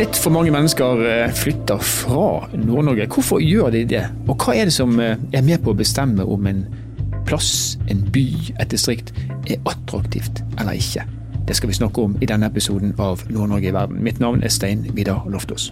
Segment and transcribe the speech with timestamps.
[0.00, 3.04] Litt for mange mennesker eh, flytter fra Nord-Norge.
[3.12, 4.06] Hvorfor gjør de det?
[4.32, 6.62] Og hva er det som eh, er med på å bestemme om en
[7.28, 8.24] plass, en by,
[8.56, 9.12] et distrikt
[9.44, 11.04] er attraktivt eller ikke?
[11.44, 14.00] Det skal vi snakke om i denne episoden av Nord-Norge i verden.
[14.00, 15.68] Mitt navn er Stein Vidar Loftaas.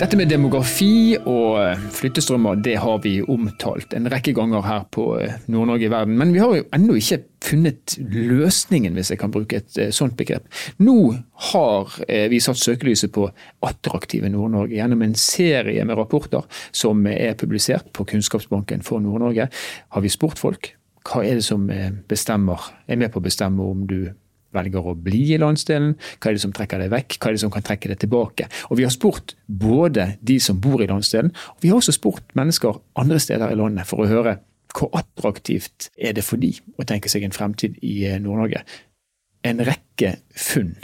[0.00, 5.02] Dette med demografi og eh, flyttestrømmer det har vi omtalt en rekke ganger her på
[5.20, 6.14] eh, Nord-Norge i verden.
[6.16, 10.16] Men vi har jo ennå ikke funnet løsningen, hvis jeg kan bruke et eh, sånt
[10.16, 10.46] begrep.
[10.80, 10.94] Nå
[11.50, 11.92] har
[12.32, 13.26] vi satt søkelyset på
[13.68, 19.50] attraktive Nord-Norge gjennom en serie med rapporter som er publisert på Kunnskapsbanken for Nord-Norge.
[19.52, 20.72] Har vi spurt folk
[21.10, 21.68] hva er det som
[22.08, 24.12] bestemmer, er med på å bestemme om du
[24.56, 27.42] velger å bli i landsdelen, hva er det som trekker deg vekk, hva er det
[27.44, 28.48] som kan trekke deg tilbake.
[28.70, 32.36] Og Vi har spurt både de som bor i landsdelen, og vi har også spurt
[32.38, 34.38] mennesker andre steder i landet for å høre
[34.76, 38.62] hvor attraktivt er det for de å tenke seg en fremtid i eh, Nord-Norge.
[39.46, 40.76] En rekke funn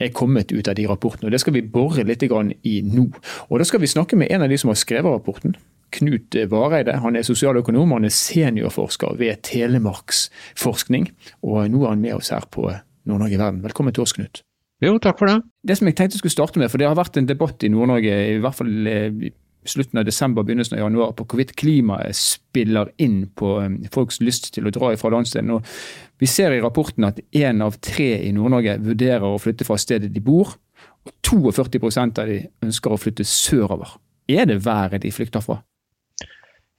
[0.00, 3.06] er kommet ut av de rapportene, og det skal vi bore litt i nå.
[3.50, 5.56] Og Da skal vi snakke med en av de som har skrevet rapporten.
[5.90, 7.00] Knut Vareide.
[7.02, 11.10] Han er sosialøkonom han er seniorforsker ved Telemarksforskning.
[11.42, 12.70] Og nå er han med oss her på
[13.08, 13.60] Nord-Norge i verden.
[13.64, 14.42] Velkommen til oss, Knut.
[14.80, 15.42] Jo, takk for det.
[15.66, 17.70] Det som jeg tenkte jeg skulle starte med, for det har vært en debatt i
[17.72, 22.16] Nord-Norge i hvert fall eh, i slutten av desember, begynnelsen av januar, på hvorvidt klimaet
[22.16, 25.58] spiller inn på eh, folks lyst til å dra ifra landsdelen.
[25.58, 29.76] Og vi ser i rapporten at én av tre i Nord-Norge vurderer å flytte fra
[29.80, 30.56] stedet de bor,
[31.04, 33.98] og 42% av de ønsker å flytte sørover.
[34.30, 35.60] Er det været de flykter fra?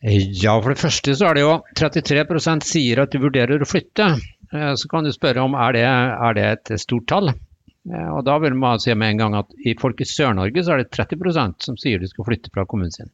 [0.02, 4.07] Ja, for det første så er det jo 33% sier at de vurderer å flytte.
[4.52, 7.30] Eh, så kan du spørre om er det er det et stort tall.
[7.30, 10.73] Eh, og Da vil man si med en gang at i folk i Sør-Norge så
[10.73, 13.13] er det 30% som sier de skal flytte fra kommunen sin.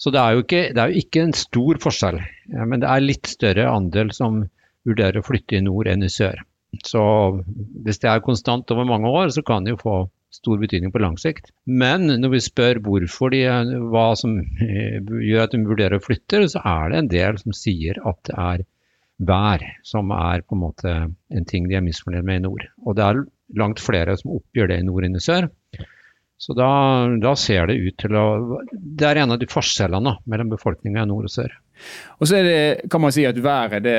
[0.00, 2.88] Så det er, jo ikke, det er jo ikke en stor forskjell, eh, men det
[2.88, 4.44] er litt større andel som
[4.88, 6.40] vurderer å flytte i nord enn i sør.
[6.86, 7.02] Så
[7.84, 9.96] hvis det er konstant over mange år, så kan det jo få
[10.30, 11.50] stor betydning på lang sikt.
[11.66, 13.44] Men når vi spør hvorfor de,
[13.92, 17.98] hva som gjør at de vurderer å flytte, så er det en del som sier
[18.06, 18.66] at det er
[19.20, 22.66] vær som er på en måte en ting de er misfornøyd med i nord.
[22.86, 23.24] Og det er
[23.60, 25.50] langt flere som oppgjør det i nord enn i sør.
[26.40, 26.70] Så da,
[27.20, 31.10] da, ser det ut til å Det er en av de forskjellene mellom befolkninga i
[31.10, 31.52] nord og sør.
[32.16, 32.62] Og så er det,
[32.92, 33.96] kan man si at været, det,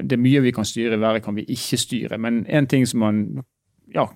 [0.00, 2.18] det, er mye vi kan styre, været kan vi ikke styre.
[2.20, 3.20] Men en ting som man
[3.92, 4.06] ja,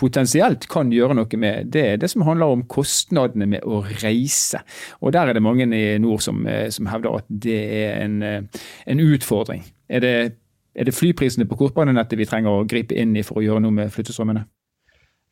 [0.00, 4.62] potensielt kan gjøre noe med, det er det som handler om kostnadene med å reise.
[5.00, 8.22] Og Der er det mange i nord som, eh, som hevder at det er en,
[8.22, 9.64] eh, en utfordring.
[9.88, 10.36] Er det,
[10.74, 13.72] er det flyprisene på kortbanenettet vi trenger å gripe inn i for å gjøre noe
[13.72, 14.46] med flyttestrømmene?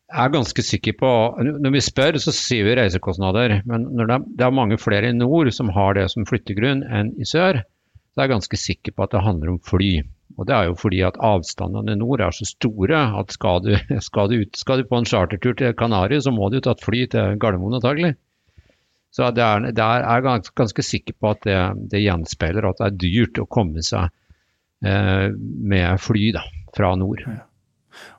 [0.08, 1.08] Jeg er ganske sikker på
[1.60, 3.62] Når vi spør, så sier vi reisekostnader.
[3.68, 7.28] Men når det er mange flere i nord som har det som flyttegrunn enn i
[7.28, 10.02] sør, så er jeg ganske sikker på at det handler om fly.
[10.38, 13.72] Og Det er jo fordi at avstandene nord er så store at skal du,
[14.08, 16.84] skal du, ut, skal du på en chartertur til Kanariøy, så må du ta et
[16.84, 18.14] fly til Gardermoen antagelig.
[19.10, 21.58] Så det er, det er, jeg ganske, ganske sikker på at det,
[21.90, 24.10] det, gjenspeiler at det er dyrt å komme seg
[24.84, 26.44] eh, med fly da,
[26.76, 27.24] fra nord.
[27.24, 27.40] Ja.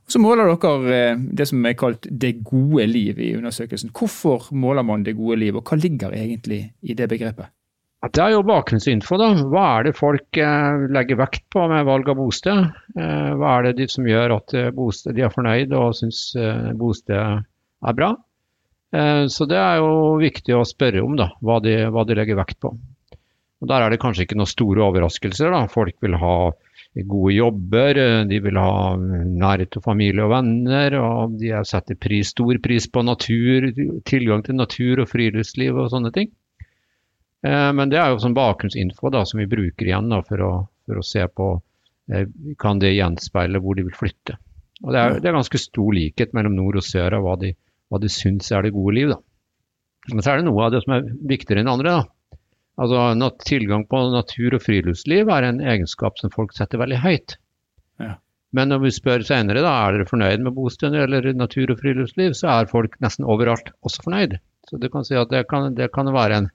[0.09, 3.93] Så måler dere eh, det som er kalt det gode liv i undersøkelsen.
[3.95, 7.53] Hvorfor måler man det gode liv, og hva ligger egentlig i det begrepet?
[7.99, 9.17] Det er jo bakgrunnsinfo.
[9.19, 9.27] da.
[9.51, 12.69] Hva er det folk eh, legger vekt på med valg av bosted?
[12.95, 16.21] Eh, hva er det de som gjør at eh, bosted, de er fornøyd og syns
[16.79, 18.13] bostedet er bra?
[18.89, 22.57] Så det er jo viktig å spørre om da, hva de, hva de, legger vekt
[22.63, 22.71] på.
[23.61, 25.51] Og Der er det kanskje ikke noen store overraskelser.
[25.53, 25.59] da.
[25.69, 26.33] Folk vil ha
[27.05, 30.97] gode jobber, de vil ha nærhet til familie og venner.
[30.97, 33.69] og De setter pris, stor pris på natur,
[34.09, 36.33] tilgang til natur og friluftsliv og sånne ting.
[37.47, 40.51] Eh, men det er jo sånn bakgrunnsinfo da, som vi bruker igjen da, for, å,
[40.85, 41.49] for, å, se på
[42.11, 42.27] eh,
[42.59, 44.37] kan det gjenspeile hvor de vil flytte.
[44.83, 47.53] Og Det er, det er ganske stor likhet mellom nord og sør av hva de,
[47.91, 49.11] hva de syns er det gode liv.
[49.11, 49.19] Da.
[50.13, 51.97] Men så er det noe av det som er viktigere enn andre.
[51.99, 52.39] da.
[52.79, 57.35] Altså Tilgang på natur og friluftsliv er en egenskap som folk setter veldig høyt.
[57.99, 58.15] Ja.
[58.55, 62.33] Men når vi spør senere da, er dere fornøyd med bosted eller natur og friluftsliv,
[62.37, 64.39] så er folk nesten overalt også fornøyd.
[64.69, 66.49] Så du kan si at det kan, det kan være en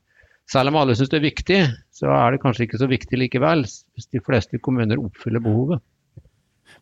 [0.50, 1.58] selv om alle syns det er viktig,
[1.94, 5.82] så er det kanskje ikke så viktig likevel, hvis de fleste kommuner oppfyller behovet.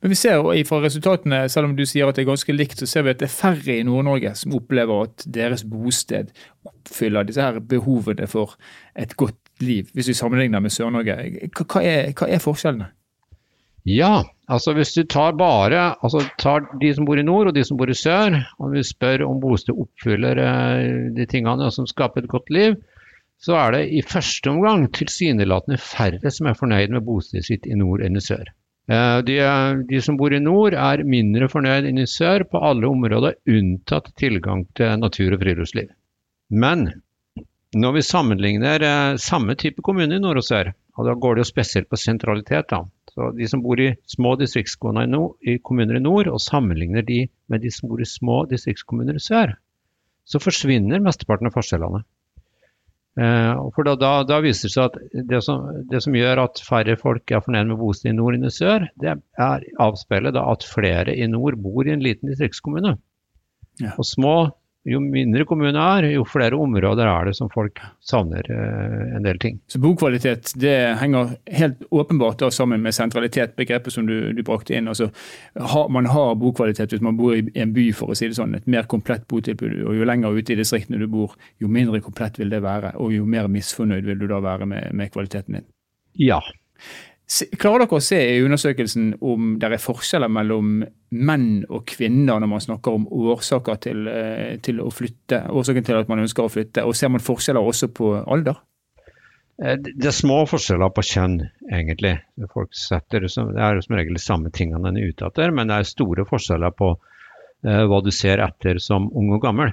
[0.03, 2.81] Men vi ser jo fra resultatene, selv om du sier at det er ganske likt,
[2.81, 6.33] så ser vi at det er færre i Nord-Norge som opplever at deres bosted
[6.67, 8.57] oppfyller disse her behovene for
[8.99, 11.15] et godt liv, hvis vi sammenligner med Sør-Norge.
[11.55, 12.91] Hva, hva, er forskjellene?
[13.87, 17.65] Ja, altså hvis du tar bare altså tar de som bor i nord og de
[17.67, 22.23] som bor i sør, og vi spør om bosted oppfyller eh, de tingene som skaper
[22.23, 22.77] et godt liv,
[23.43, 27.79] så er det i første omgang tilsynelatende færre som er fornøyd med bostedet sitt i
[27.79, 28.51] nord enn i sør.
[29.27, 29.37] De,
[29.89, 34.11] de, som bor i nord er mindre fornøyd enn i sør på alle områder, unntatt
[34.19, 35.91] tilgang til natur og friluftsliv.
[36.51, 36.89] Men
[37.73, 41.51] når vi sammenligner samme type kommune i nord og sør, og da går det jo
[41.53, 42.83] spesielt på sentralitet, da.
[43.13, 47.05] Så De som bor i små distriktskommuner i, nord, i kommuner i nord, og sammenligner
[47.05, 49.55] de med de som bor i små distriktskommuner i sør,
[50.25, 52.03] så forsvinner mesteparten av forskjellene.
[53.21, 56.63] Eh, for da, da, da, viser det seg at det som, det som, gjør at
[56.65, 60.65] færre folk er fornøyd med bosted i nord enn i sør, det er avspeilet at
[60.65, 62.97] flere i nord bor i en liten distriktskommune.
[63.83, 63.93] Ja.
[63.99, 64.37] Og små
[64.89, 69.39] jo mindre kommunen er, jo flere områder er det som folk savner eh, en del
[69.43, 69.61] ting.
[69.71, 74.91] Så Bokvalitet det henger helt åpenbart sammen med sentralitet, begrepet som du, du brakte inn.
[74.91, 75.13] Altså,
[75.55, 78.57] ha, man har bokvalitet hvis man bor i en by, for å si det sånn.
[78.59, 79.85] Et mer komplett botilbud.
[79.87, 82.97] og Jo lenger ute i distriktene du bor, jo mindre komplett vil det være.
[82.99, 85.69] Og jo mer misfornøyd vil du da være med, med kvaliteten din.
[86.19, 86.43] Ja,
[87.33, 90.83] Klarer dere å se i undersøkelsen om det er forskjeller mellom
[91.17, 96.01] menn og kvinner når man snakker om årsaker til, eh, til, å flytte, årsaken til
[96.01, 96.85] at man ønsker å flytte?
[96.85, 98.61] Og ser man forskjeller også på alder?
[99.63, 101.39] Eh, det er små forskjeller på kjønn,
[101.71, 102.19] egentlig.
[102.53, 105.79] Folk setter, det er som regel de samme tingene en er ute etter, men det
[105.79, 109.73] er store forskjeller på uh, hva du ser etter som ung og gammel.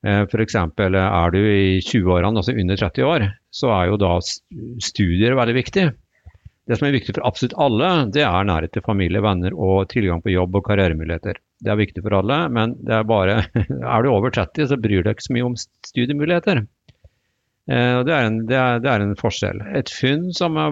[0.00, 0.54] F.eks.
[0.56, 4.14] er du i 20-årene, altså under 30 år, så er jo da
[4.80, 5.90] studier veldig viktig.
[6.70, 10.20] Det som er viktig for absolutt alle, det er nærhet til familie, venner og tilgang
[10.22, 11.40] på jobb og karrieremuligheter.
[11.58, 13.40] Det er viktig for alle, men det er bare
[13.94, 16.62] Er du over 30, så bryr du deg ikke så mye om studiemuligheter.
[17.70, 19.64] Eh, det er, en, det, er, det er, en, forskjell.
[19.82, 20.70] Et funn som er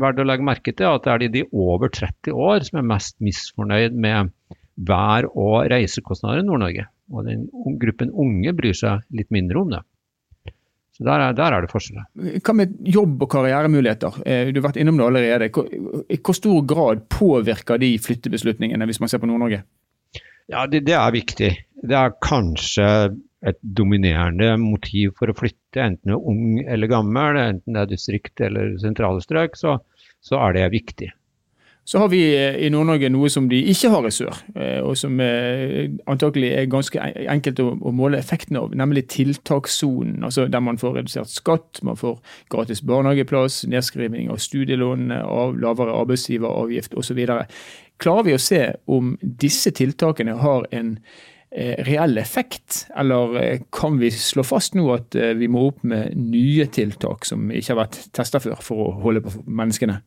[0.00, 2.80] verdt å legge merke til, er at det er de, de over 30 år som
[2.80, 4.32] er mest misfornøyd med
[4.88, 6.88] vær- og reisekostnader i Nord-Norge.
[7.12, 7.44] Og den
[7.84, 9.84] gruppen unge bryr seg litt mindre om det.
[10.98, 12.06] Så der er, der er, det forskjeller.
[12.42, 14.16] Hva med jobb- og karrieremuligheter?
[14.26, 15.46] Eh, du har vært innom det allerede.
[16.10, 19.62] I hvor stor grad påvirker de flyttebeslutningene, hvis man ser på Nord-Norge?
[20.50, 21.52] Ja, det, det, er viktig.
[21.86, 22.88] Det er kanskje
[23.46, 27.92] et dominerende motiv for å flytte, enten du er ung eller gammel, enten det er
[27.92, 29.76] distrikt eller sentrale strøk, så,
[30.24, 31.12] så er det viktig.
[31.88, 34.92] Så har vi eh, i Nord-Norge noe som de ikke har i sør, eh, og
[35.00, 37.00] som eh, antakelig er ganske
[37.32, 40.18] enkelt å, måle effekten av, nemlig tiltakssonen.
[40.28, 42.18] Altså der man får redusert skatt, man får
[42.52, 47.22] gratis barnehageplass, nedskriving av studielån, av lavere arbeidsgiveravgift osv.
[48.04, 50.92] Klarer vi å se om disse tiltakene har en
[51.88, 57.24] reell effekt, eller kan vi slå fast nå at vi må opp med nye tiltak
[57.24, 60.02] som ikke har vært testa før, for å holde på menneskene?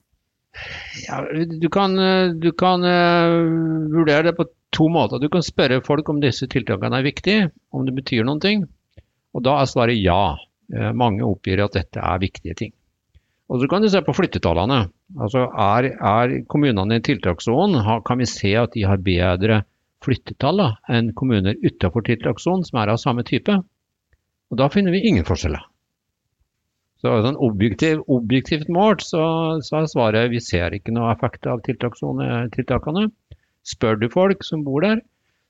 [1.08, 1.96] Ja, du kan,
[2.40, 5.20] du kan uh, vurdere det på to måter.
[5.20, 8.68] Du kan spørre folk om disse tiltakene er viktige, om det betyr noen ting.
[9.36, 10.38] Og da er svaret ja.
[10.72, 12.76] Uh, mange oppgir at dette er viktige ting.
[13.52, 14.86] Og så kan du se på flyttetallene.
[15.20, 19.64] Altså er, er kommunene i tiltakssonen, kan vi se at de har bedre
[20.06, 23.58] flyttetall enn kommuner utenfor tiltakssonen som er av samme type?
[24.52, 25.68] Og da finner vi ingen forskjeller.
[27.02, 29.24] Så sånn objektiv, objektivt målt så,
[29.66, 33.08] så, er svaret vi ser ikke noe effekt av tiltakene.
[33.66, 35.02] Spør du folk som bor der,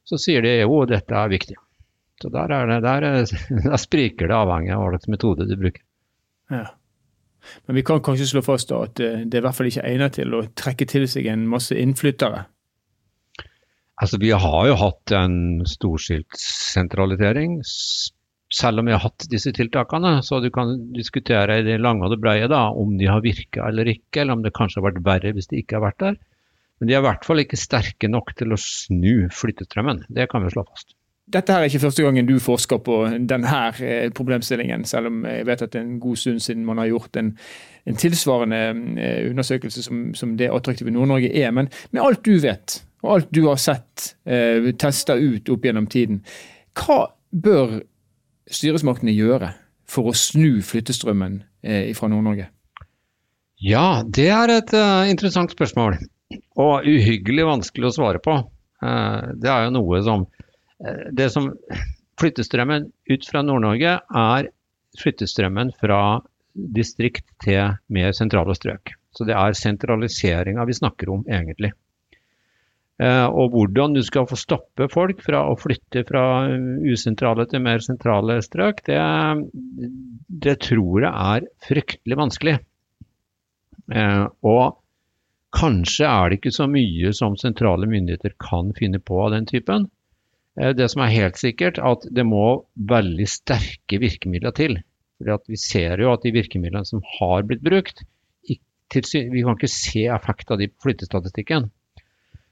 [0.07, 1.57] så sier de jo dette er viktig.
[2.21, 3.07] Så der, er det, der,
[3.67, 5.83] der spriker det avhengig av hva slags metode du bruker.
[6.51, 6.69] Ja.
[7.65, 9.85] Men vi kan kanskje slå fast da at eh, det er i hvert fall ikke
[9.89, 12.45] egnet til å trekke til seg en masse innflyttere?
[14.01, 15.35] Altså, Vi har jo hatt en
[15.69, 17.59] storskilt sentralisering
[18.51, 22.13] selv om vi har hatt disse tiltakene, så du kan diskutere i det lange og
[22.13, 25.03] det breie da, om de har virka eller ikke, eller om det kanskje har vært
[25.05, 26.17] verre hvis de ikke har vært der.
[26.79, 30.03] Men de er i hvert fall ikke sterke nok til å snu flyttestrømmen.
[30.09, 30.95] Det kan vi slå fast.
[31.31, 32.95] Dette her er ikke første gangen du forsker på
[33.29, 36.81] denne eh, problemstillingen, selv om jeg vet at det er en god stund siden man
[36.81, 37.29] har gjort en,
[37.87, 38.61] en tilsvarende
[38.99, 41.53] eh, undersøkelse som, som det attraktive Nord-Norge er.
[41.55, 45.87] Men med alt du vet, og alt du har sett, eh, testa ut opp gjennom
[45.93, 46.19] tiden,
[46.81, 47.79] hva bør
[48.49, 49.51] styresmaktene gjøre
[49.89, 52.47] for å snu flyttestrømmen eh, fra Nord-Norge?
[53.61, 55.99] Ja, det er et uh, interessant spørsmål.
[56.61, 58.39] Og uhyggelig vanskelig å svare på.
[58.81, 60.23] Uh, det er jo noe som
[61.13, 61.51] Det som
[62.17, 64.47] Flyttestrømmen ut fra Nord-Norge er
[64.97, 66.01] flyttestrømmen fra
[66.75, 68.93] distrikt til mer sentrale strøk.
[69.15, 71.71] Så det er sentraliseringa vi snakker om, egentlig.
[73.01, 76.25] Eh, og hvordan du skal få stoppe folk fra å flytte fra
[76.85, 78.99] usentrale til mer sentrale strøk, det,
[80.45, 82.59] det tror jeg er fryktelig vanskelig.
[83.91, 84.77] Eh, og
[85.57, 89.89] kanskje er det ikke så mye som sentrale myndigheter kan finne på av den typen.
[90.59, 94.77] Eh, det som er helt sikkert, at det må veldig sterke virkemidler til.
[95.17, 98.05] For Vi ser jo at de virkemidlene som har blitt brukt,
[98.45, 101.69] vi kan ikke se effekt av de flyttestatistikken.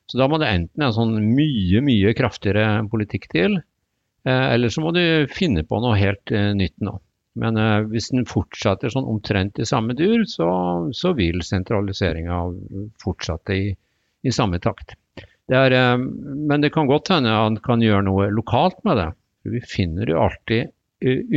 [0.09, 3.59] Så da må det enten en sånn mye, mye kraftigere politikk til,
[4.25, 6.95] eh, eller så må du finne på noe helt eh, nytt nå.
[7.39, 10.49] Men eh, hvis den fortsetter sånn omtrent i samme dur, så,
[10.97, 12.41] så vil sentraliseringa
[13.03, 13.69] fortsette i,
[14.25, 14.97] i, samme takt.
[15.49, 19.07] Det er, men det kan godt hende han kan gjøre noe lokalt med det.
[19.49, 20.73] Vi finner jo alltid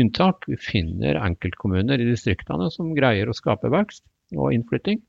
[0.01, 0.45] unntak.
[0.49, 4.05] Vi finner enkeltkommuner i distriktene som greier å skape vekst
[4.37, 5.01] og innflytting.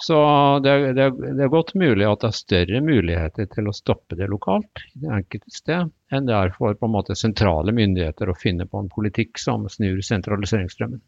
[0.00, 0.16] Så
[0.64, 4.30] det, det, det, er godt mulig at det er større muligheter til å stoppe det
[4.32, 8.38] lokalt i det enkelte sted, enn det er for på en måte sentrale myndigheter å
[8.38, 11.02] finne på en politikk som snur sentraliseringsstrømmen.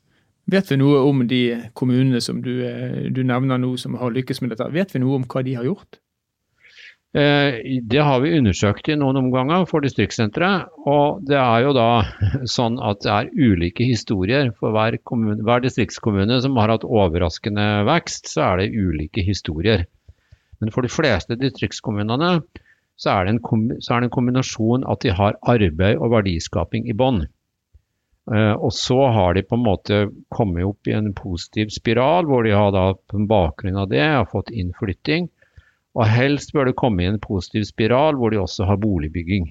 [0.52, 1.42] Vet vi noe om de
[1.78, 4.68] kommunene som du, eh, du nevner nå som har lykkes med dette?
[4.74, 6.01] Vet vi noe om hva de har gjort?
[7.12, 10.70] Eh, det har vi undersøkt i noen omganger for distriktssenteret.
[10.88, 11.88] Og det er jo da
[12.56, 14.52] sånn at det er ulike historier.
[14.56, 19.84] For hver, kommune, hver distriktskommune som har hatt overraskende vekst, så er det ulike historier.
[20.62, 22.38] Men for de fleste distriktskommunene
[23.02, 23.28] så er,
[23.82, 27.24] så er det en kombinasjon at de har arbeid og verdiskaping i bånn.
[28.32, 30.00] Eh, og så har de på en måte
[30.32, 34.30] kommet opp i en positiv spiral, hvor de har da på bakgrunn av det har
[34.30, 35.31] fått innflytting
[35.92, 39.50] og helst bør det komme i en positiv spiral hvor de også har boligbygging.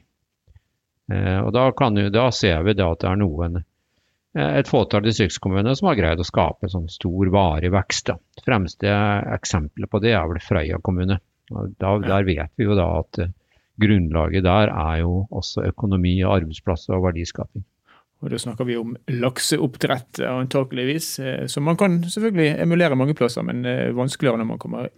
[1.12, 5.76] Eh, og da, du, da ser vi at det er noen eh, et fåtall distriktskommuner
[5.78, 8.10] som har greid å skape sånn stor, varig vekst.
[8.10, 8.18] Da.
[8.38, 8.96] Det fremste
[9.36, 11.20] eksempelet på det er vel Frøya kommune.
[11.52, 13.36] Da, der vet vi jo da at eh,
[13.82, 17.66] grunnlaget der er jo også økonomi, arbeidsplasser og verdiskaping.
[18.22, 21.08] Og Da snakker vi om lakseoppdrett antakeligvis,
[21.50, 23.66] som man kan selvfølgelig emulere mange plasser, men
[23.98, 24.92] vanskeligere når man kommer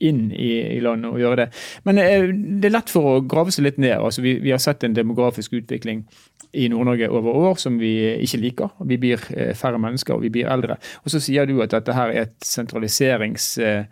[0.00, 1.48] inn i, i, landet og gjøre det.
[1.88, 3.98] Men eh, det er lett for å grave seg litt ned.
[3.98, 6.04] Altså, vi, vi har sett en demografisk utvikling
[6.52, 7.92] i Nord-Norge over år som vi
[8.24, 8.72] ikke liker.
[8.86, 10.76] Vi blir eh, færre mennesker og vi blir eldre.
[11.04, 13.84] Og Så sier du at dette her er, sentraliserings, eh,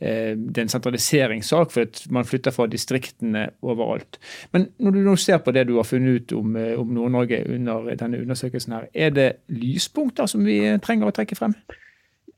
[0.00, 4.18] eh det er en sentraliseringssak, for at man flytter fra distriktene overalt.
[4.52, 7.44] Men når du nå ser på det du har funnet ut om, eh, om Nord-Norge
[7.48, 11.56] under denne undersøkelsen, her, er det lyspunkter som vi trenger å trekke frem?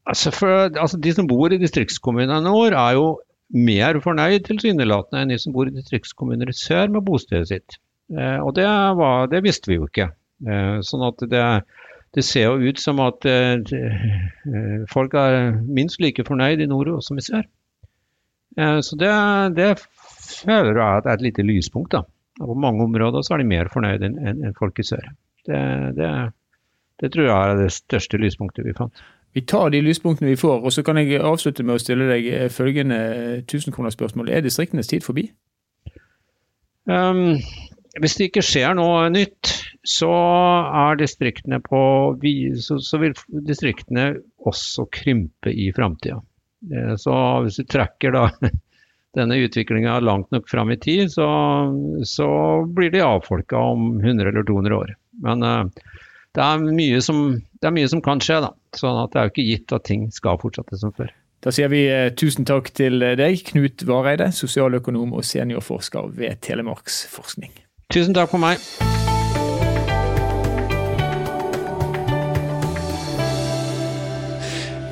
[0.07, 3.09] Altså, for, altså De som bor i distriktskommunene våre er jo
[3.55, 7.79] mer fornøyd tilsynelatende enn de som bor i distriktskommuner i sør med bostedet sitt.
[8.11, 8.67] Eh, og det,
[8.99, 10.11] var, det, visste vi jo ikke.
[10.47, 11.45] Eh, sånn at det,
[12.15, 13.63] det, ser jo ut som at eh,
[14.91, 17.47] folk er minst like fornøyd i nord som i sør.
[18.59, 19.13] Eh, så det,
[19.59, 21.95] det føler jeg at er et lite lyspunkt.
[21.95, 22.03] da.
[22.39, 25.07] På mange områder så er de mer fornøyd enn en, en folk i sør.
[25.47, 25.61] Det,
[25.97, 26.11] det,
[27.03, 29.07] det tror jeg er det største lyspunktet vi fant.
[29.37, 32.26] Vi tar de lyspunktene vi får, og så kan jeg avslutte med å stille deg
[32.33, 32.99] eh, følgende
[33.43, 34.31] 1000-kronersspørsmål.
[34.33, 35.26] Er distriktenes tid forbi?
[36.88, 37.37] Um,
[38.00, 39.50] hvis det ikke skjer noe nytt,
[39.87, 40.09] så
[40.87, 41.81] er distriktene på
[42.62, 43.12] så, så vil
[43.45, 44.07] distriktene
[44.49, 46.23] også krympe i framtida.
[46.73, 48.31] Eh, så hvis du trekker da
[49.21, 51.28] denne utviklinga langt nok fram i tid, så,
[52.09, 52.31] så
[52.73, 54.97] blir de avfolka om 100 eller 200 år.
[55.28, 55.93] Men uh,
[56.37, 57.23] det er mye som,
[57.61, 58.52] det er mye som kan skje, da.
[58.76, 61.14] Sånn at det er jo ikke gitt at ting skal fortsette som før.
[61.45, 67.55] Da sier vi eh, tusen takk til deg, Knut Vareide, sosialøkonom og seniorforsker ved Telemarksforskning.
[67.93, 68.61] Tusen takk for meg.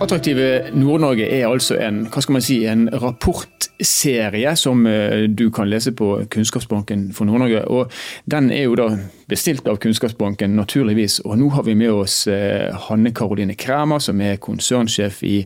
[0.03, 5.71] Attraktive Nord-Norge er altså en, hva skal man si, en rapportserie som eh, du kan
[5.71, 7.63] lese på Kunnskapsbanken for Nord-Norge.
[7.71, 7.93] og
[8.27, 8.89] Den er jo da
[9.31, 11.21] bestilt av Kunnskapsbanken, naturligvis.
[11.25, 15.39] Og nå har vi med oss eh, Hanne Karoline Kræmer, som er konsernsjef i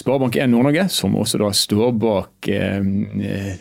[0.00, 3.54] Sparebank1 Nord-Norge, som også da står bak eh,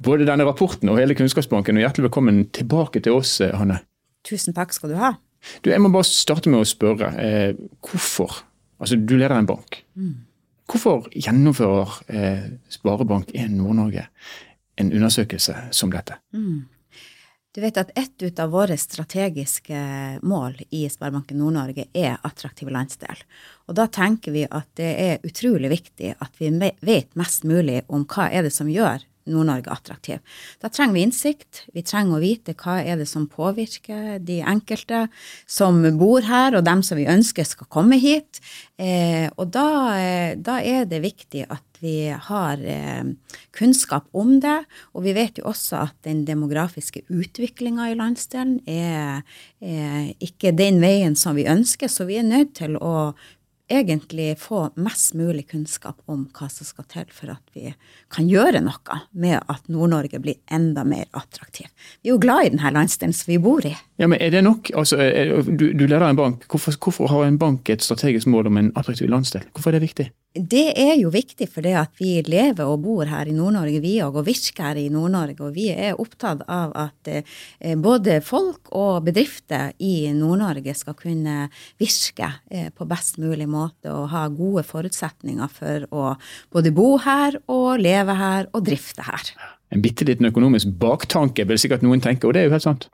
[0.00, 1.76] både denne rapporten og hele Kunnskapsbanken.
[1.76, 3.82] Og Hjertelig velkommen tilbake til oss, Hanne.
[4.26, 5.18] Tusen takk skal du ha.
[5.64, 7.12] Du, Jeg må bare starte med å spørre.
[7.20, 7.50] Eh,
[7.84, 8.46] hvorfor
[8.80, 9.82] Altså, du leder en bank.
[9.94, 10.14] Mm.
[10.70, 14.06] Hvorfor gjennomfører eh, Sparebank1 Nord-Norge
[14.80, 16.16] en undersøkelse som dette?
[16.32, 16.68] Mm.
[17.50, 19.78] Du vet at Et ut av våre strategiske
[20.22, 23.24] mål i Sparebanken Nord-Norge er attraktiv landsdel.
[23.66, 28.06] Og Da tenker vi at det er utrolig viktig at vi vet mest mulig om
[28.06, 30.20] hva er det som gjør Nord-Norge attraktiv.
[30.62, 31.64] Da trenger vi innsikt.
[31.74, 35.06] Vi trenger å vite hva er det som påvirker de enkelte
[35.50, 38.40] som bor her, og dem som vi ønsker skal komme hit.
[38.80, 39.66] Eh, og da,
[39.98, 43.04] eh, da, er det viktig at vi har eh,
[43.56, 44.58] kunnskap om det.
[44.94, 49.20] Og vi vet jo også at den demografiske utviklinga i landsdelen er,
[49.60, 53.12] er ikke den veien som vi ønsker, så vi er nødt til å
[53.70, 57.72] egentlig få mest mulig kunnskap om hva som skal til for at vi
[58.12, 61.70] kan gjøre noe med at Nord-Norge blir enda mer attraktiv.
[62.02, 63.74] Vi er jo glad i denne landsdelen som vi bor i.
[64.00, 64.72] Ja, men er det nok?
[64.74, 64.98] Altså,
[65.46, 66.46] du, du, leder en bank.
[66.50, 69.46] Hvorfor, hvorfor, har en bank et strategisk mål om en attraktiv landsdel?
[69.54, 70.10] Hvorfor er det viktig?
[70.30, 73.96] Det er jo viktig for det at vi lever og bor her i Nord-Norge, vi
[73.98, 75.40] òg, og virker her i Nord-Norge.
[75.42, 81.48] Og vi er opptatt av at eh, både folk og bedrifter i Nord-Norge skal kunne
[81.82, 86.06] virke eh, på best mulig måte og ha gode forutsetninger for å
[86.54, 89.34] både bo her og leve her og drifte her.
[89.74, 92.92] En bitte liten økonomisk baktanke, vil sikkert noen tenke, og det er jo helt sant.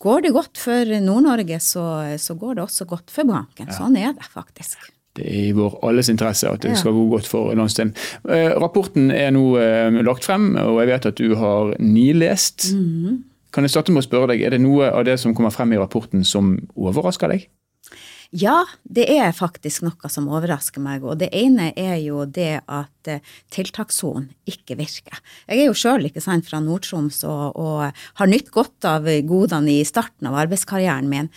[0.00, 3.68] Går det godt for Nord-Norge, så, så, går det også godt for banken.
[3.76, 7.28] Sånn er det faktisk det er i vår alles interesse at det skal gå godt
[7.28, 7.94] for landsdelen.
[8.28, 12.70] Eh, rapporten er nå eh, lagt frem, og jeg vet at du har nilest.
[12.74, 13.24] Mm.
[13.54, 15.72] Kan jeg starte med å spørre deg, Er det noe av det som kommer frem
[15.72, 17.48] i rapporten som overrasker deg?
[18.36, 21.00] Ja, det er faktisk noe som overrasker meg.
[21.00, 25.16] Og det ene er jo det at eh, tiltakssonen ikke virker.
[25.48, 26.04] Jeg er jo sjøl
[26.44, 31.32] fra Nord-Troms og, og, har nytt godt av godene i starten av arbeidskarrieren min.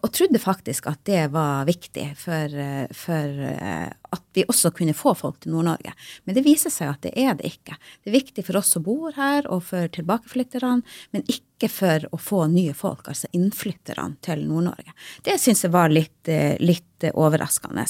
[0.00, 4.96] Og trodde faktisk at det var viktig for, eh, for eh, at vi også kunne
[4.96, 5.94] få folk til Nord-Norge.
[6.24, 7.78] Men det viser seg at det er det ikke.
[8.02, 10.82] Det er viktig for oss som bor her og for tilbakeflytterne,
[11.14, 14.94] men ikke for å få nye folk, altså innflytterne til Nord-Norge.
[15.24, 17.82] Det syns jeg var litt, eh, litt, overraskende.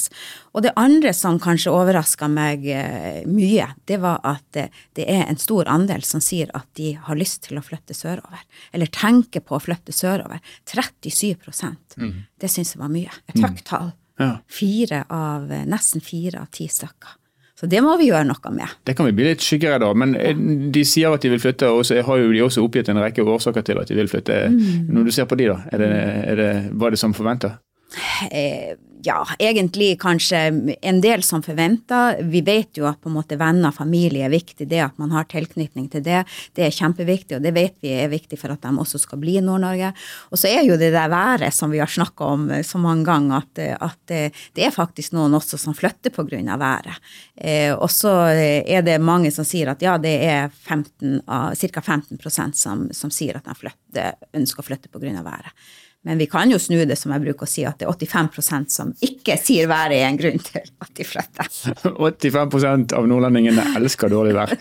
[0.57, 5.37] Og det andre som kanskje overraska meg eh, mye, det var at det er en
[5.37, 8.41] stor andel som sier at de har lyst til å flytte sørover.
[8.73, 10.41] Eller tenker på å flytte sørover.
[10.65, 11.45] 37
[12.01, 12.15] mm.
[12.41, 13.13] Det syns jeg var mye.
[13.29, 13.93] Et høyt tall.
[14.19, 14.37] Ja.
[14.47, 17.19] Fire av, eh, nesten fire av ti stykker.
[17.59, 18.71] Så det må vi gjøre noe med.
[18.83, 19.91] Det kan vi bli litt skyggere da.
[19.95, 20.35] Men eh,
[20.73, 23.23] de sier at de vil flytte, og så har jo de også oppgitt en rekke
[23.23, 24.39] årsaker til at de vil flytte.
[24.51, 24.89] Mm.
[24.91, 25.91] Når du ser på de da, er det,
[26.33, 26.49] er det,
[26.81, 27.55] var det som forventa?
[28.31, 30.39] Eh, ja, egentlig kanskje
[30.81, 32.21] en del som forventer.
[32.29, 34.67] Vi vet jo at på en måte venner og familie er viktig.
[34.69, 36.23] Det at man har tilknytning til det,
[36.55, 37.37] det er kjempeviktig.
[37.37, 39.91] Og det vet vi er viktig for at de også skal bli i Nord-Norge.
[40.31, 43.43] Og så er jo det der været som vi har snakka om så mange ganger,
[43.43, 44.15] at, at,
[44.55, 46.57] det er faktisk noen også som flytter pga.
[46.57, 46.99] været.
[47.35, 51.81] Eh, og så er det mange som sier at ja, det er 15, ca.
[51.81, 55.23] 15% som, som sier at de flytter, ønsker å flytte pga.
[55.23, 55.51] været.
[56.03, 58.73] Men vi kan jo snu det, som jeg bruker å si, at det er 85%
[58.73, 61.51] som ikke sier været er en grunn til at de flytter.
[61.85, 64.51] 85% av nordlendingene elsker dårlig vær.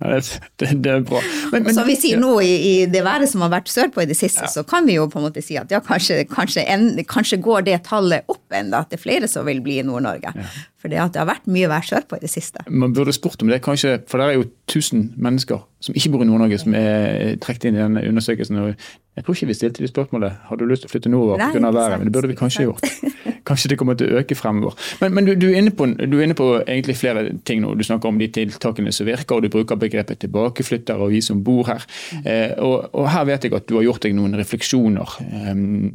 [0.00, 1.20] Det, det er bra.
[1.52, 4.08] Men, men, som vi sier nå, i, i, det været som har vært sørpå i
[4.08, 4.52] det siste, ja.
[4.52, 7.68] så kan vi jo på en måte si at ja, kanskje, kanskje, en, kanskje går
[7.68, 10.32] det tallet opp enda, at det er flere som vil bli i Nord-Norge.
[10.32, 10.48] Ja.
[10.80, 12.64] For det har vært mye vær sørpå i det siste.
[12.70, 16.24] Man burde spurt om det, kanskje, for det er jo 1000 mennesker som ikke bor
[16.24, 18.76] i Nord-Norge, som er trukket inn i denne undersøkelsen.
[19.16, 21.70] Jeg tror ikke vi stilte de spørsmålet har du lyst til å flytte nordover pga.
[21.72, 22.84] været, men det burde vi kanskje gjort.
[23.48, 24.74] Kanskje det kommer til å øke fremover.
[25.00, 27.72] Men, men du, du, er på, du, er inne på, egentlig flere ting nå.
[27.78, 31.40] Du snakker om de tiltakene som virker, og du bruker begrepet tilbakeflyttere og vi som
[31.46, 31.86] bor her.
[32.24, 35.16] Eh, og, og, Her vet jeg at du har gjort deg noen refleksjoner.
[35.24, 35.52] Eh,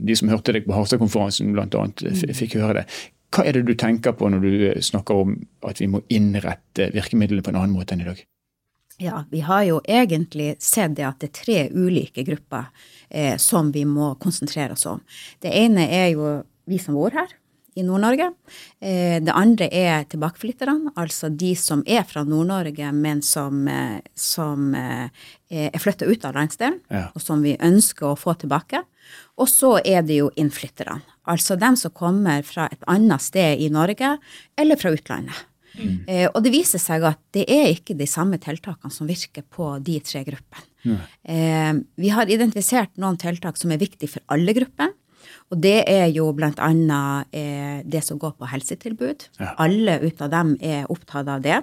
[0.09, 1.85] de som hørte deg på Harstad-konferansen bl.a.
[2.41, 2.87] fikk høre det.
[3.31, 7.45] Hva er det du tenker på når du snakker om at vi må innrette virkemidlene
[7.45, 8.25] på en annen måte enn i dag?
[9.01, 12.67] Ja, vi har jo egentlig sett det at det er tre ulike grupper
[13.09, 15.01] eh, som vi må konsentrere oss om.
[15.41, 16.35] Det ene er jo
[16.69, 17.31] vi som bor her
[17.73, 18.27] i Nord-Norge.
[18.83, 24.73] Eh, det andre er tilbakeflytterne, altså de som er fra Nord-Norge, men som, eh, som
[24.75, 25.09] eh,
[25.49, 27.07] er flytta ut av landsdelen, ja.
[27.15, 28.83] og som vi ønsker å få tilbake.
[29.41, 33.71] Og så er det jo innflytterne, altså dem som kommer fra et annet sted i
[33.73, 34.17] Norge
[34.59, 35.47] eller fra utlandet.
[35.77, 35.97] Mm.
[36.07, 39.73] Eh, og det viser seg at det er ikke de samme tiltakene som virker på
[39.83, 40.67] de tre gruppene.
[41.23, 44.95] Eh, vi har identifisert noen tiltak som er viktige for alle grupper.
[45.51, 46.69] Og det er jo bl.a.
[47.31, 49.27] Eh, det som går på helsetilbud.
[49.39, 49.53] Ja.
[49.61, 51.61] Alle ut av dem er opptatt av det.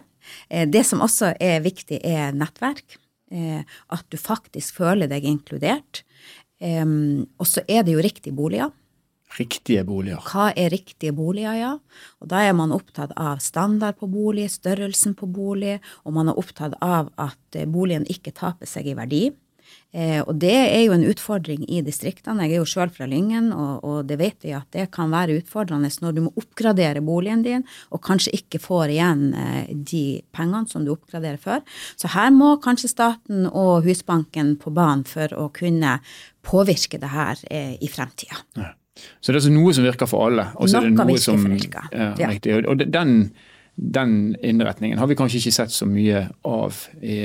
[0.49, 2.99] Eh, det som også er viktig, er nettverk.
[3.33, 6.05] Eh, at du faktisk føler deg inkludert.
[6.61, 8.73] Eh, og så er det jo riktig boliger.
[9.37, 10.23] Riktige boliger.
[10.25, 11.73] Hva er riktige boliger, ja.
[12.23, 15.77] Og da er man opptatt av standard på bolig, størrelsen på bolig,
[16.09, 19.27] og man er opptatt av at eh, boligen ikke taper seg i verdi.
[19.93, 22.45] Eh, og det er jo en utfordring i distriktene.
[22.45, 25.38] Jeg er jo sjøl fra Lyngen, og, og, det vet vi at det kan være
[25.41, 27.64] utfordrende når du må oppgradere boligen din,
[27.95, 30.05] og kanskje ikke får igjen eh, de
[30.37, 31.64] pengene som du oppgraderer før.
[32.01, 35.99] Så her må kanskje staten og Husbanken på banen for å kunne
[36.45, 38.45] påvirke det her eh, i fremtida.
[38.61, 38.75] Ja.
[39.21, 40.49] Så det er altså noe som virker for alle.
[40.59, 41.87] Og så er det noe som virker.
[41.93, 42.57] Ja, riktig.
[42.69, 43.15] Og den,
[43.75, 46.81] den, innretningen har vi kanskje ikke sett så mye av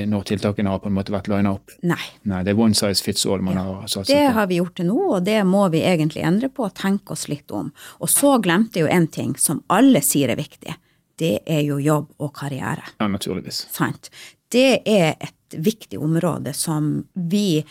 [0.09, 1.75] når tiltakene har på en måte vært lina opp.
[1.81, 2.01] Nei.
[2.29, 2.43] Nei.
[2.45, 3.65] Det er one size fits all man ja.
[3.67, 4.19] har satset på.
[4.19, 7.17] Det har vi gjort til nå, og det må vi egentlig endre på og tenke
[7.17, 7.73] oss litt om.
[7.99, 10.77] Og så glemte jeg jo en ting som alle sier er viktig.
[11.19, 12.85] Det er jo jobb og karriere.
[12.97, 13.67] Ja, naturligvis.
[13.73, 14.09] Sant.
[14.53, 17.63] Det er et viktig område som vi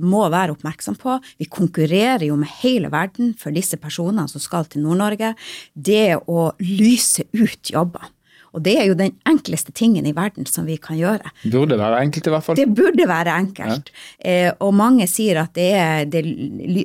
[0.00, 1.18] må være oppmerksom på.
[1.40, 5.34] Vi konkurrerer jo med hele verden for disse personene som skal til Nord-Norge.
[5.74, 8.10] Det å lyse ut jobber.
[8.54, 11.32] Og det er jo den enkleste tingen i verden som vi kan gjøre.
[11.50, 12.58] Burde være enkelt, i hvert fall.
[12.58, 13.90] Det burde være enkelt.
[13.90, 14.30] Ja.
[14.30, 16.24] Eh, og mange sier at det er, det,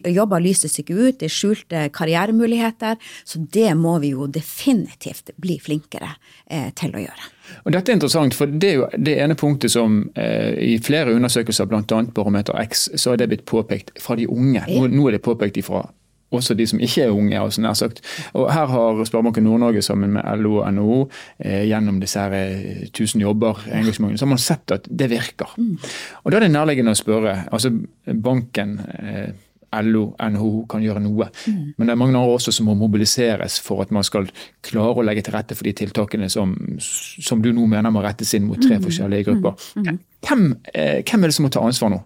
[0.10, 2.98] jobber lyses ikke ut, det er skjulte karrieremuligheter.
[3.24, 6.16] Så det må vi jo definitivt bli flinkere
[6.50, 7.30] eh, til å gjøre.
[7.66, 11.14] Og Dette er interessant, for det er jo det ene punktet som eh, i flere
[11.18, 12.02] undersøkelser, bl.a.
[12.16, 14.66] Barometer X, så er det blitt påpekt fra de unge.
[14.70, 15.88] Nå, nå er det påpekt ifra
[16.32, 17.40] også de som ikke er unge.
[17.40, 18.02] altså nær sagt.
[18.34, 21.00] Og Her har Sparebanken Nord-Norge sammen med LO og NHO
[21.40, 22.36] eh, gjennom disse her
[22.90, 25.54] 1000 eh, jobber-engasjementene, så har man sett at det virker.
[25.58, 25.78] Mm.
[26.24, 27.46] Og Da er det nærliggende å spørre.
[27.52, 27.72] altså
[28.06, 29.30] Banken, eh,
[29.84, 31.30] LO, NHO kan gjøre noe.
[31.46, 31.74] Mm.
[31.78, 34.30] Men det er mange andre også som må mobiliseres for at man skal
[34.66, 38.34] klare å legge til rette for de tiltakene som, som du nå mener må rettes
[38.38, 38.88] inn mot tre mm.
[38.88, 39.68] forskjellige grupper.
[39.78, 40.00] Mm.
[40.26, 42.02] Hvem, eh, hvem er det som må ta ansvar nå?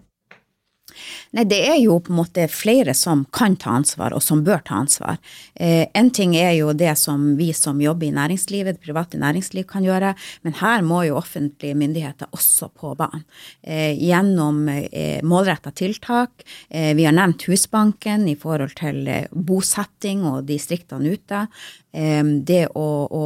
[1.34, 4.60] Nei, det er jo på en måte flere som kan ta ansvar, og som bør
[4.62, 5.18] ta ansvar.
[5.58, 9.66] Eh, en ting er jo det som vi som jobber i næringslivet, det private næringsliv
[9.66, 10.12] kan gjøre,
[10.46, 13.24] men her må jo offentlige myndigheter også på banen.
[13.66, 16.46] Eh, gjennom eh, målretta tiltak.
[16.70, 21.48] Eh, vi har nevnt Husbanken i forhold til eh, bosetting og distriktene ute
[21.94, 23.24] det å, å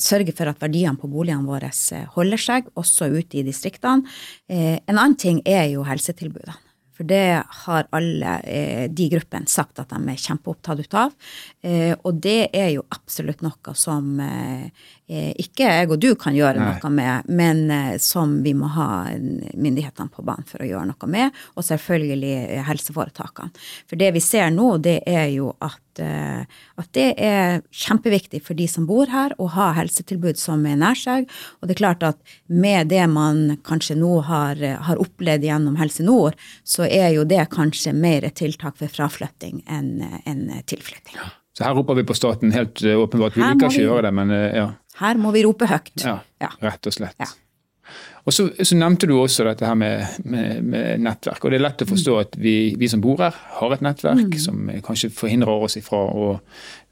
[0.00, 4.06] sørge for at verdiene på boligene våre eh, holder seg, også ute i distriktene.
[4.48, 6.57] Eh, en annen ting er jo helsetilbudene.
[6.98, 11.14] For det har alle eh, de gruppene sagt at de er kjempeopptatt av.
[12.02, 14.18] og det er jo absolutt noe som
[15.08, 16.74] ikke jeg og du kan gjøre Nei.
[16.76, 21.38] noe med, men som vi må ha myndighetene på banen for å gjøre noe med.
[21.56, 23.66] Og selvfølgelig helseforetakene.
[23.88, 26.42] For det vi ser nå, det er jo at Eh,
[26.78, 30.98] at, det er kjempeviktig for de som bor her, å ha helsetilbud som er nær
[30.98, 31.28] seg.
[31.58, 36.06] Og det er klart at med det man kanskje nå har, har opplevd gjennom Helse
[36.06, 41.18] Nord, så er jo det kanskje mer et tiltak for fraflytting enn en tilflytting.
[41.18, 41.30] Ja.
[41.58, 43.34] Så her roper vi på staten helt eh, åpenbart.
[43.34, 44.68] Vi liker ikke å gjøre det, men eh, ja.
[44.98, 46.02] Her må vi rope høyt.
[46.02, 47.18] Ja, rett og slett.
[47.22, 47.30] Ja.
[48.28, 51.44] Og så, så, nevnte du også dette her med, med, med, nettverk.
[51.44, 54.26] og Det er lett å forstå at vi, vi som bor her, har et nettverk
[54.26, 54.42] mm.
[54.42, 56.34] som kanskje forhindrer oss ifra å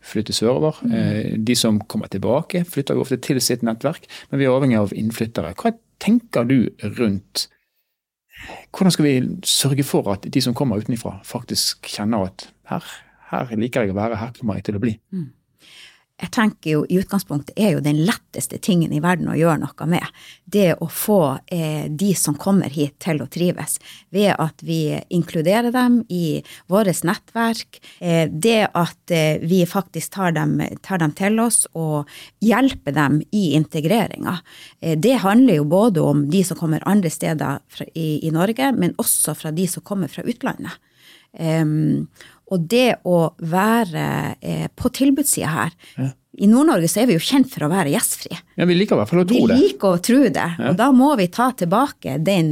[0.07, 0.81] flytte sørover.
[0.87, 0.95] Mm.
[0.97, 4.81] Eh, de som kommer tilbake, flytter jo ofte til sitt nettverk, men vi er avhengig
[4.81, 5.53] av innflyttere.
[5.61, 6.59] Hva tenker du
[6.97, 7.51] rundt
[8.77, 9.15] hvordan skal vi
[9.49, 12.85] sørge for at de som kommer utenfra, faktisk kjenner at her,
[13.31, 14.93] her liker jeg å være, her kommer jeg til å bli?
[15.13, 15.31] Mm
[16.17, 19.89] jeg tenker jo i utgangspunktet er jo den letteste tingen i verden å gjøre noe
[19.91, 20.05] med.
[20.49, 21.21] Det å få
[21.53, 23.77] eh, de som kommer hit til å trives,
[24.15, 26.41] ved at vi inkluderer dem i
[26.73, 27.83] vårt nettverk.
[28.01, 32.09] Eh, det at eh, vi faktisk tar dem, tar dem, til oss og
[32.41, 34.39] hjelper dem i integreringa.
[34.81, 38.73] Eh, det handler jo både om de som kommer andre steder fra, i, i, Norge,
[38.73, 40.81] men også fra de som kommer fra utlandet.
[41.37, 42.07] Um,
[42.53, 44.07] og det å være
[44.41, 46.13] eh, på tilbudssida her ja.
[46.37, 48.37] I Nord-Norge så er vi jo kjent for å være gjestfrie.
[48.61, 49.55] Ja, Vi liker i hvert fall å tro det.
[49.57, 50.49] Vi liker å tro det.
[50.59, 50.67] Ja.
[50.69, 52.51] Og da må vi ta tilbake den,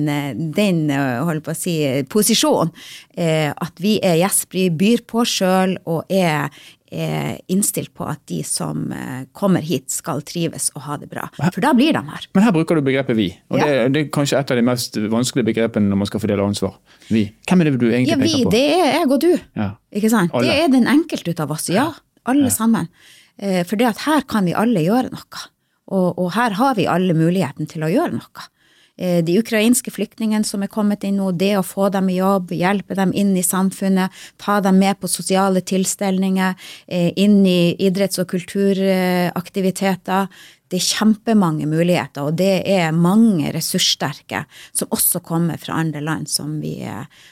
[0.57, 1.75] den holdt på å si,
[2.09, 2.73] posisjonen.
[3.13, 6.49] Eh, at vi er gjestfrie, byr på sjøl og er,
[6.95, 11.27] er innstilt på at de som eh, kommer hit, skal trives og ha det bra.
[11.43, 12.29] For da blir de her.
[12.37, 13.29] Men her bruker du begrepet vi.
[13.53, 13.67] Og ja.
[13.67, 16.77] det, det, er kanskje et av de mest vanskelige begrepene når man skal fordele ansvar.
[17.09, 17.27] Vi.
[17.49, 18.55] Hvem er det du egentlig ja, vi, peker på?
[18.55, 19.33] Det er jeg og du.
[19.61, 19.69] Ja.
[19.95, 20.35] Ikke sant?
[20.35, 20.49] Alle.
[20.49, 21.69] Det er den enkelte av oss.
[21.73, 21.91] Ja.
[22.31, 22.89] Alle sammen.
[23.37, 25.45] Eh, for det at her kan vi alle gjøre noe.
[25.93, 28.49] Og, og her har vi alle muligheten til å gjøre noe.
[28.97, 32.51] Eh, de ukrainske flyktningene som er kommet inn nå, det å få dem i jobb,
[32.55, 36.55] hjelpe dem inn i samfunnet, ta dem med på sosiale tilstelninger,
[36.87, 40.29] eh, inn i idretts- og kulturaktiviteter.
[40.69, 46.29] Det er kjempemange muligheter, og det er mange ressurssterke som også kommer fra andre land,
[46.29, 46.89] som vi,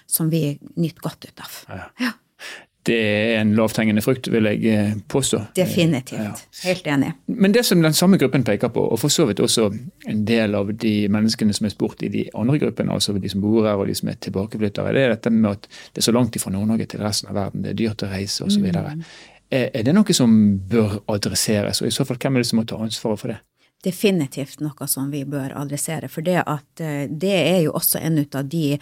[0.07, 1.64] som vi nyter godt ut av.
[1.98, 2.12] Ja.
[2.87, 5.38] Det er en lavthengende frukt, vil jeg eh, påstå.
[5.55, 6.18] Definitivt.
[6.18, 6.33] Ja.
[6.64, 7.12] Helt enig.
[7.27, 9.68] Men det som den samme gruppen peker på, og for så vidt også
[10.11, 13.45] en del av de menneskene som er spurt i de andre gruppene, altså de som
[13.45, 16.16] bor her og de som er tilbakeflyttere, det er dette med at det er så
[16.16, 18.66] langt ifra Nord-Norge til resten av verden, det er dyrt å reise osv.
[18.66, 19.07] Mm.
[19.53, 20.37] Er det noe som
[20.73, 23.38] bør adresseres, og i så fall hvem er det som må ta ansvaret for det?
[23.83, 26.09] Definitivt noe som vi bør adressere.
[26.11, 28.79] For det, at, eh, det er jo også en av de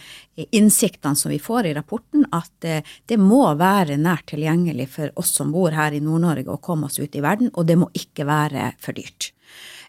[0.51, 5.33] innsiktene som vi får i rapporten, at eh, det må være nært tilgjengelig for oss
[5.39, 8.27] som bor her i Nord-Norge å komme oss ut i verden, og det må ikke
[8.29, 9.31] være for dyrt.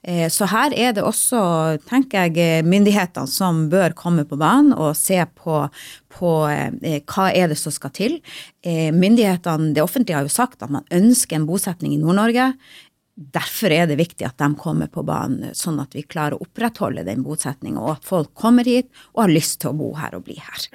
[0.03, 1.43] Eh, så her er det også,
[1.85, 5.67] tenker jeg, myndighetene som bør komme på banen og se på,
[6.09, 8.17] på hva er det som skal til.
[8.65, 12.55] Myndighetene, det offentlige har jo sagt at man ønsker en bosetning i Nord-Norge.
[13.13, 17.05] Derfor er det viktig at de kommer på banen, sånn at vi klarer å opprettholde
[17.05, 20.25] den bosetninga, og at folk kommer hit og har lyst til å bo her og
[20.29, 20.69] bli her.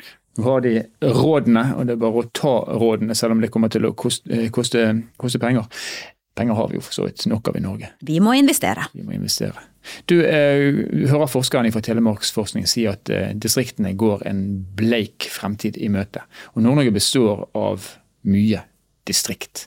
[0.45, 3.89] Har de rådene, og det er bare å ta rådene, selv om det kommer til
[3.89, 4.84] å koste, koste,
[5.17, 5.65] koste penger.
[6.38, 7.89] Penger har vi jo for så vidt nok av i Norge.
[8.06, 8.86] Vi må investere.
[8.93, 9.63] Vi må investere.
[10.06, 14.43] Du, eh, hører forskerne fra Telemarksforskning si at eh, distriktene går en
[14.78, 16.21] bleik fremtid i møte.
[16.54, 17.89] Og Nord-Norge består av
[18.30, 18.62] mye
[19.10, 19.65] distrikt.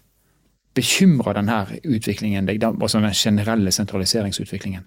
[0.75, 4.87] Bekymrer denne utviklingen deg, altså den generelle sentraliseringsutviklingen?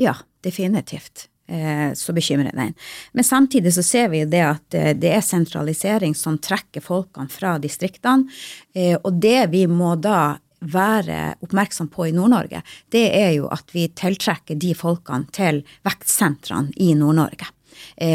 [0.00, 1.28] Ja, definitivt.
[1.48, 2.74] Eh, så bekymrer den.
[3.12, 7.56] Men samtidig så ser vi det at eh, det er sentralisering som trekker folkene fra
[7.62, 8.30] distriktene.
[8.74, 12.62] Eh, og det vi må da være oppmerksom på i Nord-Norge,
[12.94, 17.50] det er jo at vi tiltrekker de folkene til vektsentrene i Nord-Norge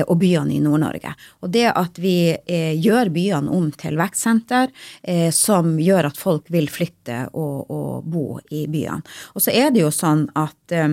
[0.08, 1.13] og byene i Nord-Norge.
[1.43, 4.72] Og det at vi eh, gjør byene om til vekstsenter,
[5.04, 9.04] eh, som gjør at folk vil flytte og, og, bo i byene.
[9.36, 10.88] Og så er det jo sånn at Eh,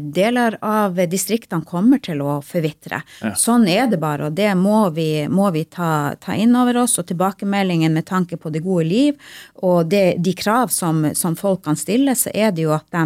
[0.00, 3.02] deler av distriktene kommer til å forvitre.
[3.20, 3.34] Ja.
[3.36, 6.96] Sånn er det bare, og det må vi, må vi ta, ta, inn over oss.
[7.00, 11.64] Og tilbakemeldingen med tanke på det gode liv og det, de krav som, som folk
[11.66, 13.04] kan stille, så er det jo at de,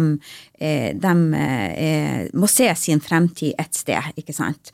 [0.63, 4.71] eh, de eh, må se sin fremtid et sted, ikke sant.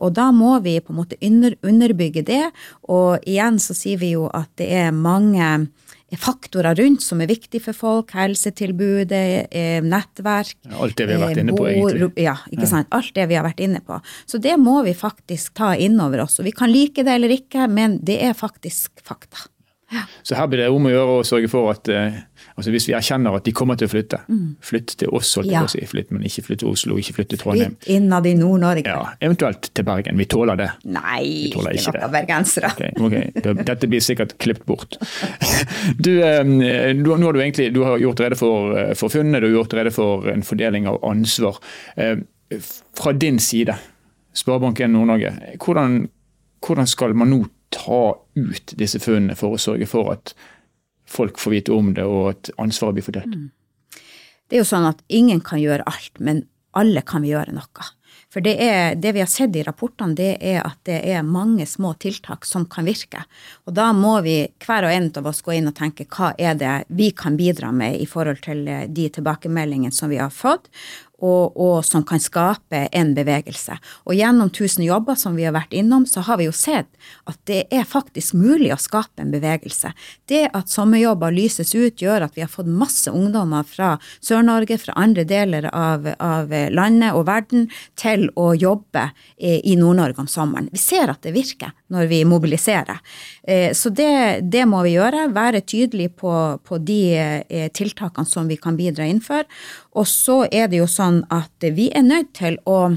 [0.00, 2.42] Og da må vi på en måte under, underbygge det.
[2.88, 5.50] Og igjen så sier vi jo at det er mange
[6.18, 8.14] faktorer rundt som er viktig for folk.
[8.16, 10.56] Helsetilbudet, eh, nettverk.
[10.74, 12.10] Alt det vi har vært inne på, egentlig.
[12.24, 12.90] Ja, ikke sant.
[12.90, 14.00] Alt det vi har vært inne på.
[14.26, 16.40] Så det må vi faktisk ta inn over oss.
[16.40, 19.46] Og vi kan like det eller ikke, men det er faktisk fakta.
[19.90, 20.04] Ja.
[20.22, 22.20] Så her blir det om å gjøre å sørge for at eh,
[22.60, 24.44] altså hvis vi erkjenner at de kommer til å flytte, mm.
[24.64, 25.62] flytt til oss, holdt ja.
[25.70, 27.76] si, flytt, men ikke flytt til Oslo, ikke flytt til Trondheim.
[27.80, 28.84] Flytt innad i Nord-Norge.
[28.86, 30.18] Ja, Eventuelt til Bergen.
[30.20, 30.68] Vi tåler det.
[30.92, 32.72] Nei, ikke, ikke noe bergensere.
[32.76, 33.54] Okay, okay.
[33.64, 34.98] Dette blir sikkert klippet bort.
[36.00, 39.54] Du, nå har du egentlig du har gjort rede for, eh, for funnet, du har
[39.60, 41.58] gjort rede for en fordeling av ansvar.
[42.98, 43.76] Fra din side,
[44.36, 46.02] Sparebanken Nord-Norge, hvordan,
[46.66, 48.02] hvordan skal man nå ta
[48.34, 50.34] ut disse funnene for å sørge for at
[51.10, 53.34] folk får vite om det, og at ansvaret blir fordelt.
[53.34, 53.48] Mm.
[54.50, 56.44] Det er jo sånn at ingen kan gjøre alt, men
[56.78, 57.90] alle kan vi gjøre noe.
[58.30, 61.64] For det, er, det vi har sett i rapportene, det er at det er mange
[61.66, 63.24] små tiltak som kan virke.
[63.66, 66.54] Og da må vi hver og en av oss gå inn og tenke hva er
[66.58, 70.70] det vi kan bidra med i forhold til de tilbakemeldingene som vi har fått,
[71.20, 73.76] og, og, som kan skape en bevegelse.
[74.08, 76.88] Og gjennom 1000 jobber som vi har vært innom, så har vi jo sett
[77.30, 79.92] at det er faktisk mulig å skape en bevegelse.
[80.30, 84.96] Det at sommerjobber lyses ut, gjør at vi har fått masse ungdommer fra Sør-Norge, fra
[85.00, 87.68] andre deler av, av, landet og verden,
[88.00, 90.70] til å jobbe i Nord-Norge om sommeren.
[90.72, 93.00] Vi ser at det virker når vi mobiliserer.
[93.42, 95.28] Eh, så det, det må vi gjøre.
[95.34, 99.46] Være tydelige på, på de eh, tiltakene som vi kan bidra innenfor.
[99.98, 102.92] Og så er det jo sånn at vi er nødt til å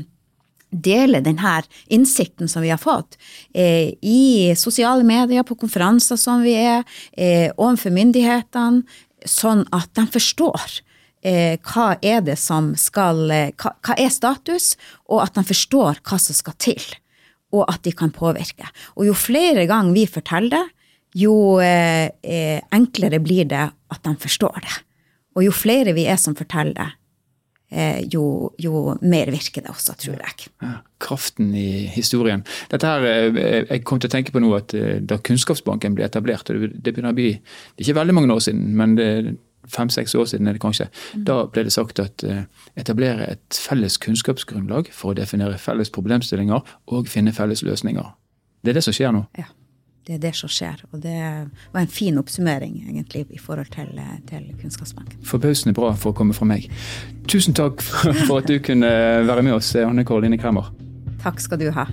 [0.74, 1.60] dele denne
[1.94, 3.18] innsikten som vi har fått
[3.54, 8.84] eh, i sosiale medier, på konferanser som vi er, eh, overfor myndighetene,
[9.30, 10.82] sånn at de forstår
[11.24, 14.74] eh, hva er det som skal eh, hva, hva, er status,
[15.10, 16.88] og at de forstår hva som skal til,
[17.54, 18.68] og at de kan påvirke.
[18.98, 20.66] Og jo flere ganger vi forteller det,
[21.14, 24.80] jo eh, eh, enklere blir det at de forstår det.
[25.34, 26.94] Og jo flere vi er som forteller
[27.74, 30.50] Eh, jo, jo, mer virker det også, tror jeg.
[30.62, 32.44] Ja, kraften i historien.
[32.70, 36.06] Dette her, eh, Jeg kom til å tenke på nå at eh, da Kunnskapsbanken ble
[36.06, 39.40] etablert, det begynner å bli det er ikke veldig mange år siden, men
[39.74, 41.24] fem-seks år siden er det kanskje, mm.
[41.26, 42.24] da ble det sagt at
[42.78, 48.14] etablere et felles kunnskapsgrunnlag for å definere felles problemstillinger og finne felles løsninger.
[48.62, 49.26] Det er det som skjer nå.
[49.40, 49.50] Ja
[50.08, 50.82] det er det som skjer.
[50.92, 51.16] Og det
[51.72, 53.92] var en fin oppsummering egentlig i forhold til,
[54.28, 55.22] til Kunnskapsbanken.
[55.28, 56.68] Forbausende bra for å komme fra meg.
[57.32, 58.92] Tusen takk for at du kunne
[59.28, 60.74] være med oss, Anne Karoline Kremmer.
[61.24, 61.88] Takk skal du ha.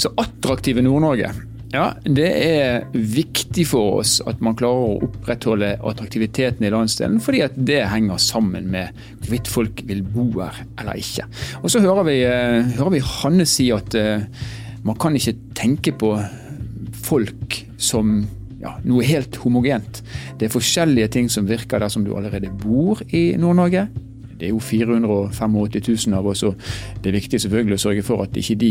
[0.00, 1.32] Så attraktive Nord-Norge.
[1.72, 7.40] Ja, det er viktig for oss at man klarer å opprettholde attraktiviteten i landsdelen, fordi
[7.46, 11.24] at det henger sammen med hvorvidt folk vil bo her eller ikke.
[11.62, 14.26] Og så hører vi, eh, hører vi Hanne si at eh,
[14.86, 16.14] man kan ikke tenke på
[17.02, 18.22] folk som
[18.62, 20.02] ja, noe helt homogent.
[20.38, 23.88] Det er forskjellige ting som virker der som du allerede bor i Nord-Norge.
[24.42, 25.52] Det er jo 485
[26.10, 26.56] 000 av oss, og
[26.98, 28.70] det er viktig selvfølgelig å sørge for at ikke de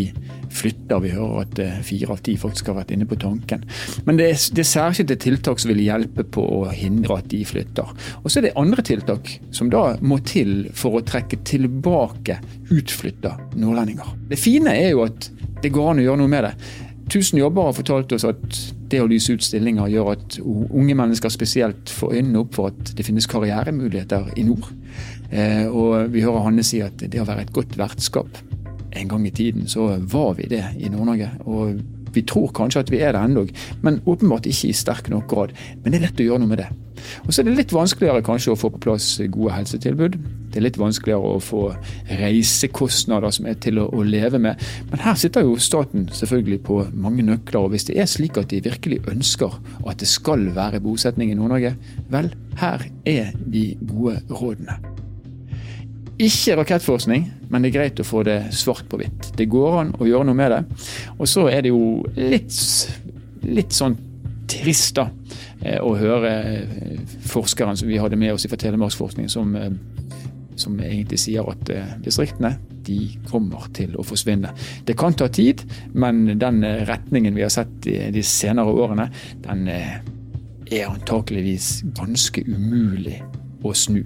[0.51, 0.99] flytter.
[1.05, 3.63] Vi hører at eh, fire av ti faktisk har vært inne på tanken.
[4.03, 7.39] Men det er, det er særskilte tiltak som vil hjelpe på å hindre at de
[7.47, 7.95] flytter.
[8.19, 12.41] Og så er det andre tiltak som da må til for å trekke tilbake
[12.75, 14.11] utflytta nordlendinger.
[14.27, 15.31] Det fine er jo at
[15.63, 16.53] det går an å gjøre noe med det.
[17.15, 18.59] Tusen jobber har fortalt oss at
[18.91, 22.93] det å lyse ut stillinger gjør at unge mennesker spesielt får øynene opp for at
[22.97, 24.67] det finnes karrieremuligheter i nord.
[25.31, 28.41] Eh, og vi hører Hanne si at det å være et godt vertskap
[28.91, 31.29] En gang i tiden så var vi det i Nord-Norge.
[31.47, 31.77] Og
[32.15, 33.45] Vi tror kanskje at vi er det ennå,
[33.81, 35.55] men åpenbart ikke i sterk nok grad.
[35.81, 36.71] Men det er lett å gjøre noe med det.
[37.25, 40.17] Og så er det litt vanskeligere kanskje å få på plass gode helsetilbud.
[40.51, 41.63] Det er litt vanskeligere å få
[42.19, 44.61] reisekostnader som er til å, å leve med.
[44.91, 47.65] Men her sitter jo staten selvfølgelig på mange nøkler.
[47.65, 49.55] Og hvis det er slik at de virkelig ønsker
[49.87, 51.75] at det skal være bosetning i Nord-Norge,
[52.11, 54.77] vel, her er de gode rådene.
[56.21, 59.33] Ikke rakettforskning, men det er greit å få det svart på hvitt.
[59.37, 60.61] Det går an å gjøre noe med det.
[61.17, 62.55] Og så er det jo litt,
[63.43, 63.97] litt sånn
[64.51, 65.07] trist da,
[65.61, 69.71] eh, å høre eh, forskeren som vi hadde med oss fra Telemarksforskning, som, eh,
[70.59, 71.71] som egentlig sier at
[72.03, 72.97] distriktene de
[73.29, 74.51] kommer til å forsvinne.
[74.85, 79.07] Det kan ta tid, men den retningen vi har sett de senere årene,
[79.45, 83.19] den er antakeligvis ganske umulig
[83.63, 84.03] å snu.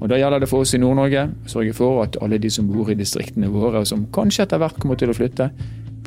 [0.00, 2.68] Og Da gjelder det for oss i Nord-Norge å sørge for at alle de som
[2.70, 5.50] bor i distriktene våre, og som kanskje etter hvert kommer til å flytte,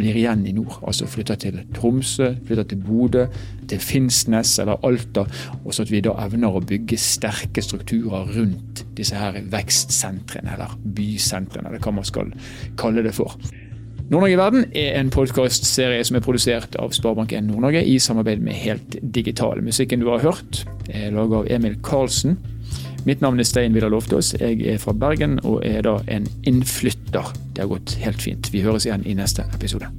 [0.01, 0.79] blir igjen i nord.
[0.87, 3.25] Altså flytter til Tromsø, flytter til Bodø,
[3.69, 5.25] til Finnsnes eller Alta.
[5.65, 10.77] Og så at vi da evner å bygge sterke strukturer rundt disse her vekstsentrene, eller
[10.95, 12.31] bysentrene, eller hva man skal
[12.79, 13.35] kalle det for.
[14.11, 18.57] Nord-Norge i verden er en podkastserie som er produsert av Sparebank1 Nord-Norge i samarbeid med
[18.59, 19.61] Helt Digital.
[19.63, 22.35] Musikken du har hørt er laget av Emil Karlsen.
[23.03, 24.35] Mitt navn er Stein Vidar Loftaas.
[24.37, 27.33] Jeg er fra Bergen og er da en innflytter.
[27.55, 28.51] Det har gått helt fint.
[28.53, 29.89] Vi høres igjen i neste episode.